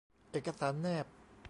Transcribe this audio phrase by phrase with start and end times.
[0.31, 1.05] เอกสารแนบ